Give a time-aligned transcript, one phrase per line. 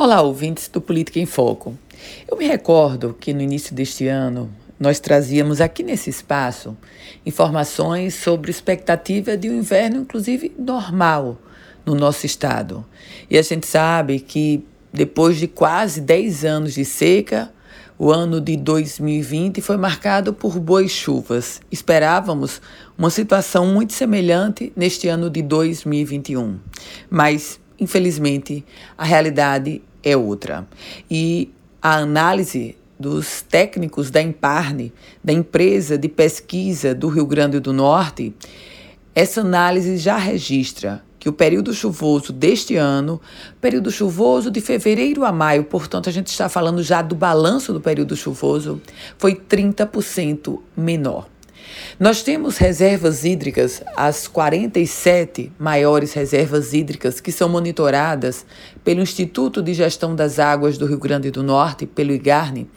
[0.00, 1.76] Olá, ouvintes do Política em Foco.
[2.30, 6.76] Eu me recordo que no início deste ano nós trazíamos aqui nesse espaço
[7.26, 11.36] informações sobre expectativa de um inverno, inclusive normal,
[11.84, 12.86] no nosso estado.
[13.28, 17.52] E a gente sabe que depois de quase 10 anos de seca,
[17.98, 21.60] o ano de 2020 foi marcado por boas chuvas.
[21.72, 22.62] Esperávamos
[22.96, 26.56] uma situação muito semelhante neste ano de 2021.
[27.10, 28.64] Mas, infelizmente,
[28.96, 30.66] a realidade é outra.
[31.10, 31.50] E
[31.80, 34.92] a análise dos técnicos da Imparne,
[35.22, 38.34] da empresa de pesquisa do Rio Grande do Norte,
[39.14, 43.20] essa análise já registra que o período chuvoso deste ano,
[43.60, 47.80] período chuvoso de fevereiro a maio, portanto, a gente está falando já do balanço do
[47.80, 48.80] período chuvoso,
[49.16, 51.26] foi 30% menor.
[51.98, 58.46] Nós temos reservas hídricas, as 47 maiores reservas hídricas que são monitoradas
[58.84, 62.70] pelo Instituto de Gestão das Águas do Rio Grande do Norte, pelo IGARNE.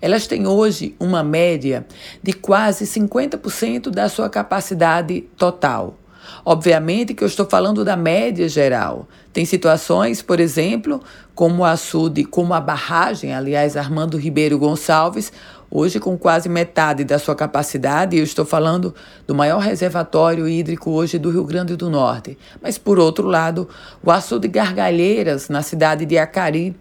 [0.00, 1.86] Elas têm hoje uma média
[2.22, 5.99] de quase 50% da sua capacidade total.
[6.44, 9.08] Obviamente que eu estou falando da média geral.
[9.32, 11.00] Tem situações, por exemplo,
[11.34, 15.32] como o açude, como a barragem, aliás, Armando Ribeiro Gonçalves,
[15.70, 18.94] hoje com quase metade da sua capacidade, eu estou falando
[19.26, 22.36] do maior reservatório hídrico hoje do Rio Grande do Norte.
[22.60, 23.68] Mas, por outro lado,
[24.02, 26.74] o açude Gargalheiras, na cidade de Acari,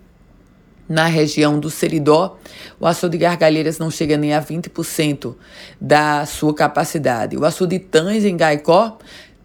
[0.89, 2.39] na região do Seridó,
[2.79, 5.35] o açude de gargalheiras não chega nem a 20%
[5.79, 7.37] da sua capacidade.
[7.37, 8.97] O açude de Tães, em Gaicó,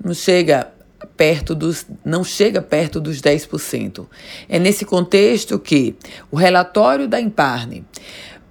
[0.05, 0.71] não chega
[1.17, 4.07] perto dos não chega perto dos 10%.
[4.49, 5.97] É nesse contexto que
[6.31, 7.85] o relatório da Imparne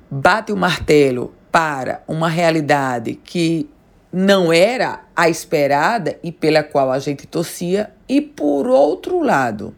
[0.10, 3.70] bate o martelo para uma realidade que
[4.12, 9.76] não era a esperada e pela qual a gente torcia, e por outro lado,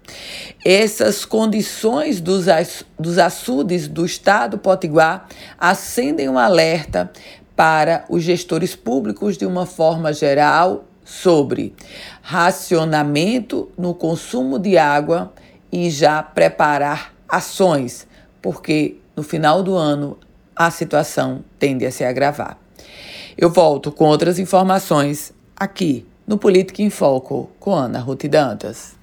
[0.64, 2.46] essas condições dos,
[3.00, 7.09] dos açudes do estado potiguar acendem um alerta
[7.56, 11.73] para os gestores públicos de uma forma geral sobre
[12.21, 15.31] racionamento no consumo de água
[15.71, 18.07] e já preparar ações,
[18.41, 20.17] porque no final do ano
[20.55, 22.57] a situação tende a se agravar.
[23.38, 28.94] Eu volto com outras informações aqui no Política em Foco com Ana Ruth Dantas.